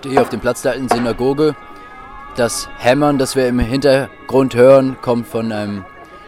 [0.00, 1.54] stehe hier auf dem Platz der alten Synagoge.
[2.34, 5.84] Das Hämmern, das wir im Hintergrund hören, kommt von einem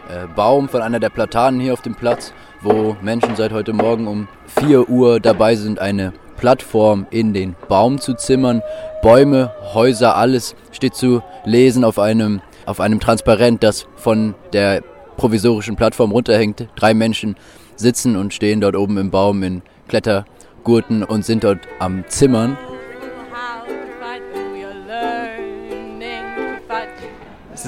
[0.09, 4.05] äh, Baum, von einer der Platanen hier auf dem Platz, wo Menschen seit heute Morgen
[4.05, 4.27] um
[4.59, 8.61] 4 Uhr dabei sind, eine Plattform in den Baum zu zimmern.
[9.01, 14.83] Bäume, Häuser, alles steht zu lesen auf einem, auf einem Transparent, das von der
[15.17, 16.67] provisorischen Plattform runterhängt.
[16.75, 17.37] Drei Menschen
[17.75, 22.55] sitzen und stehen dort oben im Baum in Klettergurten und sind dort am Zimmern.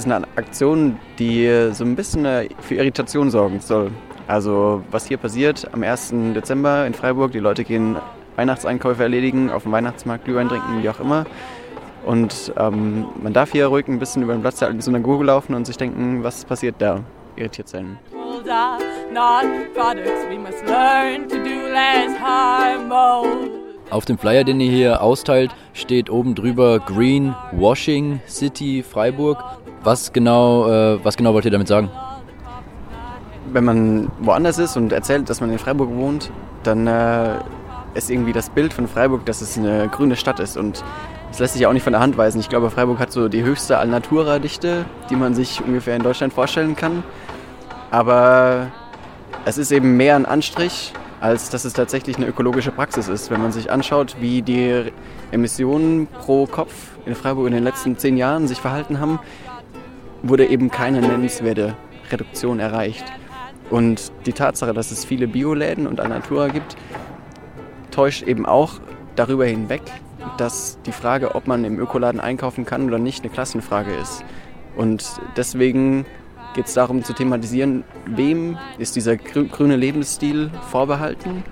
[0.05, 2.26] Ist eine Aktion, die so ein bisschen
[2.59, 3.91] für Irritation sorgen soll.
[4.28, 6.14] Also was hier passiert am 1.
[6.36, 7.98] Dezember in Freiburg, die Leute gehen
[8.36, 11.26] Weihnachtseinkäufe erledigen, auf dem Weihnachtsmarkt Glühwein trinken, wie auch immer.
[12.05, 15.55] Und ähm, man darf hier ruhig ein bisschen über den Platz der alten Synagoge laufen
[15.55, 17.02] und sich denken, was passiert da?
[17.36, 17.98] Irritiert sein.
[23.90, 29.44] Auf dem Flyer, den ihr hier austeilt, steht oben drüber Green Washing City Freiburg.
[29.86, 31.91] Was genau, äh, was genau wollt ihr damit sagen?
[33.53, 36.31] Wenn man woanders ist und erzählt, dass man in Freiburg wohnt,
[36.64, 37.36] dann äh,
[37.94, 40.58] ist irgendwie das Bild von Freiburg, dass es eine grüne Stadt ist.
[40.58, 40.83] Und
[41.30, 42.39] das lässt sich auch nicht von der Hand weisen.
[42.39, 46.75] Ich glaube, Freiburg hat so die höchste Alnatura-Dichte, die man sich ungefähr in Deutschland vorstellen
[46.75, 47.03] kann.
[47.92, 48.72] Aber
[49.45, 53.30] es ist eben mehr ein Anstrich, als dass es tatsächlich eine ökologische Praxis ist.
[53.30, 54.92] Wenn man sich anschaut, wie die
[55.30, 56.73] Emissionen pro Kopf
[57.05, 59.20] in Freiburg in den letzten zehn Jahren sich verhalten haben,
[60.30, 61.76] wurde eben keine nennenswerte
[62.12, 63.06] Reduktion erreicht.
[63.70, 66.76] Und die Tatsache, dass es viele Bioläden und Alnatura gibt,
[67.92, 68.80] täuscht eben auch
[69.16, 69.82] darüber hinweg,
[70.38, 74.23] dass die Frage, ob man im Ökoladen einkaufen kann oder nicht, eine Klassenfrage ist.
[74.76, 76.06] Und deswegen
[76.54, 81.44] geht es darum zu thematisieren, wem ist dieser grüne Lebensstil vorbehalten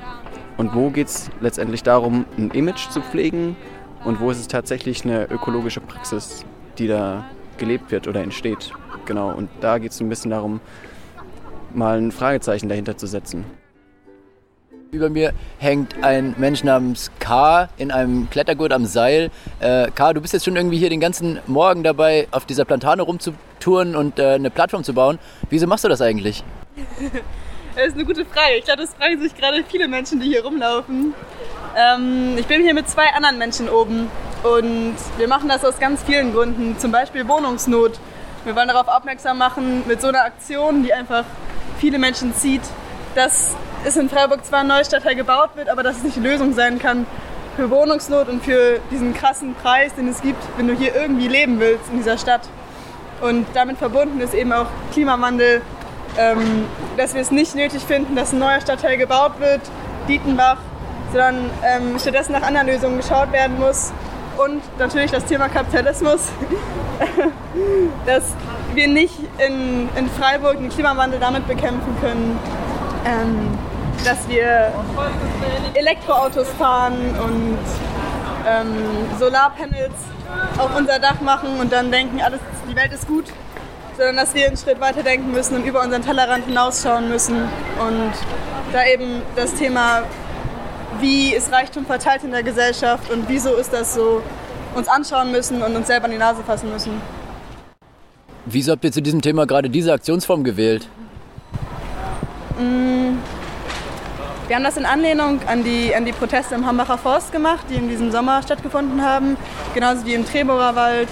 [0.57, 3.55] und wo geht es letztendlich darum, ein Image zu pflegen
[4.03, 6.45] und wo ist es tatsächlich eine ökologische Praxis,
[6.77, 7.25] die da
[7.63, 8.71] gelebt wird oder entsteht.
[9.05, 10.59] Genau, und da geht es ein bisschen darum,
[11.73, 13.45] mal ein Fragezeichen dahinter zu setzen.
[14.91, 19.31] Über mir hängt ein Mensch namens K in einem Klettergurt am Seil.
[19.59, 23.01] Äh, K, du bist jetzt schon irgendwie hier den ganzen Morgen dabei, auf dieser Plantane
[23.01, 25.17] rumzutouren und äh, eine Plattform zu bauen.
[25.49, 26.43] Wieso machst du das eigentlich?
[27.75, 28.57] das ist eine gute Frage.
[28.59, 31.13] Ich glaube, das fragen sich gerade viele Menschen, die hier rumlaufen.
[31.75, 34.09] Ähm, ich bin hier mit zwei anderen Menschen oben
[34.43, 36.77] und wir machen das aus ganz vielen Gründen.
[36.77, 37.99] Zum Beispiel Wohnungsnot.
[38.43, 41.23] Wir wollen darauf aufmerksam machen mit so einer Aktion, die einfach
[41.79, 42.61] viele Menschen zieht,
[43.15, 43.55] dass
[43.85, 46.53] es in Freiburg zwar ein neues Stadtteil gebaut wird, aber dass es nicht die Lösung
[46.53, 47.05] sein kann
[47.55, 51.59] für Wohnungsnot und für diesen krassen Preis, den es gibt, wenn du hier irgendwie leben
[51.59, 52.41] willst in dieser Stadt.
[53.21, 55.61] Und damit verbunden ist eben auch Klimawandel,
[56.17, 56.65] ähm,
[56.97, 59.61] dass wir es nicht nötig finden, dass ein neuer Stadtteil gebaut wird,
[60.07, 60.57] Dietenbach,
[61.11, 63.93] sondern ähm, stattdessen nach anderen Lösungen geschaut werden muss.
[64.37, 66.29] Und natürlich das Thema Kapitalismus,
[68.05, 68.23] dass
[68.73, 72.39] wir nicht in, in Freiburg den Klimawandel damit bekämpfen können,
[73.05, 73.57] ähm,
[74.03, 74.71] dass wir
[75.75, 77.57] Elektroautos fahren und
[78.47, 78.75] ähm,
[79.19, 79.93] Solarpanels
[80.57, 82.39] auf unser Dach machen und dann denken, alles,
[82.69, 83.25] die Welt ist gut,
[83.97, 87.43] sondern dass wir einen Schritt weiter denken müssen und über unseren Tellerrand hinausschauen müssen
[87.79, 88.13] und
[88.71, 90.03] da eben das Thema,
[90.99, 94.21] wie ist Reichtum verteilt in der Gesellschaft und wieso ist das so,
[94.75, 97.01] uns anschauen müssen und uns selber an die Nase fassen müssen.
[98.45, 100.87] Wieso habt ihr zu diesem Thema gerade diese Aktionsform gewählt?
[102.59, 103.17] Mm,
[104.47, 107.75] wir haben das in Anlehnung an die, an die Proteste im Hambacher Forst gemacht, die
[107.75, 109.37] in diesem Sommer stattgefunden haben,
[109.73, 111.07] genauso wie im Treborer Wald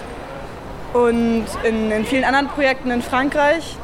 [0.93, 3.77] und in, in vielen anderen Projekten in Frankreich.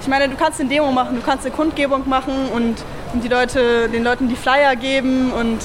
[0.00, 2.76] Ich meine, du kannst eine Demo machen, du kannst eine Kundgebung machen und,
[3.12, 5.58] und die Leute, den Leuten die Flyer geben und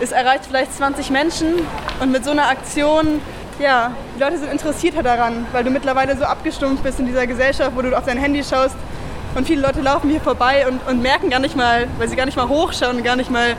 [0.00, 1.54] es erreicht vielleicht 20 Menschen
[2.00, 3.20] und mit so einer Aktion,
[3.58, 7.72] ja, die Leute sind interessierter daran, weil du mittlerweile so abgestumpft bist in dieser Gesellschaft,
[7.74, 8.76] wo du auf dein Handy schaust
[9.34, 12.26] und viele Leute laufen hier vorbei und, und merken gar nicht mal, weil sie gar
[12.26, 13.56] nicht mal hochschauen und gar nicht mal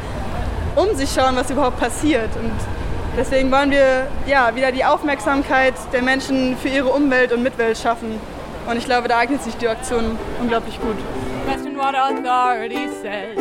[0.76, 2.30] um sich schauen, was überhaupt passiert.
[2.36, 2.54] Und
[3.18, 8.20] deswegen wollen wir ja, wieder die Aufmerksamkeit der Menschen für ihre Umwelt und Mitwelt schaffen.
[8.70, 10.98] Und ich glaube, da eignet sich die Aktion unglaublich gut.
[11.86, 13.38] What authority says.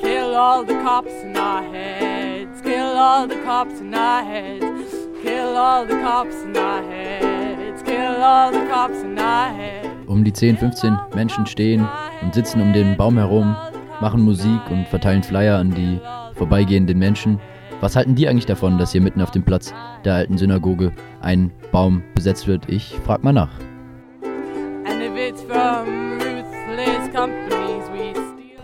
[0.00, 2.60] Kill all the cops in our heads.
[2.60, 4.90] Kill all the cops in our heads.
[5.22, 7.84] Kill all the cops in our heads.
[7.84, 11.86] Kill all the cops in our heads um die 10, 15 Menschen stehen
[12.22, 13.54] und sitzen um den Baum herum,
[14.00, 16.00] machen Musik und verteilen Flyer an die
[16.34, 17.38] vorbeigehenden Menschen.
[17.80, 19.72] Was halten die eigentlich davon, dass hier mitten auf dem Platz
[20.04, 20.90] der alten Synagoge
[21.20, 22.68] ein Baum besetzt wird?
[22.68, 23.50] Ich frag mal nach.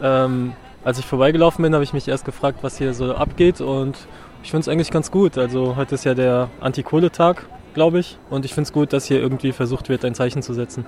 [0.02, 0.54] Ähm,
[0.84, 3.96] Als ich vorbeigelaufen bin, habe ich mich erst gefragt, was hier so abgeht und
[4.42, 5.38] ich finde es eigentlich ganz gut.
[5.38, 8.18] Also heute ist ja der Anti-Kohle-Tag, glaube ich.
[8.28, 10.84] Und ich finde es gut, dass hier irgendwie versucht wird, ein Zeichen zu setzen.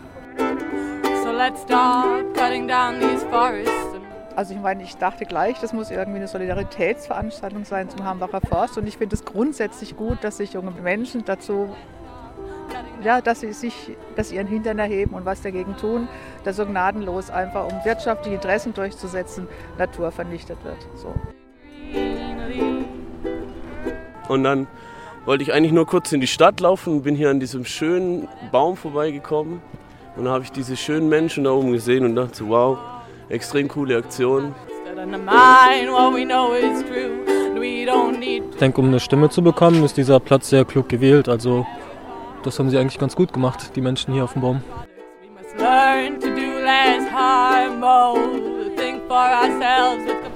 [1.22, 3.70] So let's start cutting down these forests.
[4.34, 8.76] Also ich meine, ich dachte gleich, das muss irgendwie eine Solidaritätsveranstaltung sein zum Hambacher Forst.
[8.76, 11.68] Und ich finde es grundsätzlich gut, dass sich junge Menschen dazu,
[13.04, 16.08] ja, dass sie sich, dass sie ihren Hintern erheben und was dagegen tun,
[16.44, 19.48] dass so gnadenlos einfach, um wirtschaftliche Interessen durchzusetzen,
[19.78, 20.76] Natur vernichtet wird.
[20.94, 21.12] So.
[24.28, 24.66] Und dann
[25.24, 28.28] wollte ich eigentlich nur kurz in die Stadt laufen und bin hier an diesem schönen
[28.52, 29.62] Baum vorbeigekommen.
[30.16, 32.78] Und da habe ich diese schönen Menschen da oben gesehen und dachte, wow,
[33.28, 34.54] extrem coole Aktion.
[38.50, 41.28] Ich denke, um eine Stimme zu bekommen, ist dieser Platz sehr klug gewählt.
[41.28, 41.66] Also
[42.42, 44.62] das haben sie eigentlich ganz gut gemacht, die Menschen hier auf dem Baum.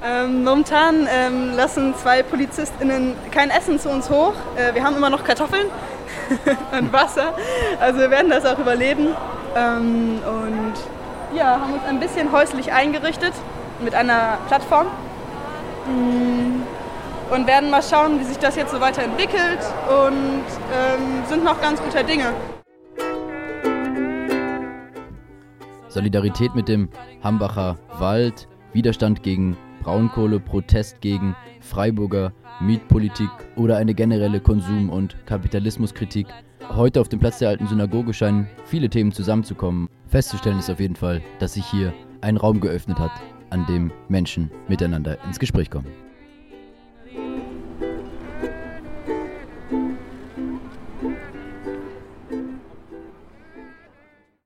[0.04, 4.34] Ähm, momentan ähm, lassen zwei PolizistInnen kein Essen zu uns hoch.
[4.56, 5.66] Äh, wir haben immer noch Kartoffeln
[6.78, 7.34] und Wasser.
[7.80, 9.08] Also wir werden das auch überleben.
[9.56, 10.74] Ähm, und
[11.36, 13.32] ja, haben uns ein bisschen häuslich eingerichtet
[13.80, 14.86] mit einer Plattform.
[15.86, 16.62] Mm,
[17.34, 21.82] und werden mal schauen, wie sich das jetzt so weiterentwickelt und ähm, sind noch ganz
[21.82, 22.32] guter Dinge.
[25.88, 26.88] Solidarität mit dem
[27.22, 36.26] Hambacher Wald, Widerstand gegen Braunkohle, Protest gegen Freiburger Mietpolitik oder eine generelle Konsum- und Kapitalismuskritik.
[36.70, 39.88] Heute auf dem Platz der alten Synagoge scheinen viele Themen zusammenzukommen.
[40.06, 43.12] Festzustellen ist auf jeden Fall, dass sich hier ein Raum geöffnet hat,
[43.50, 46.07] an dem Menschen miteinander ins Gespräch kommen.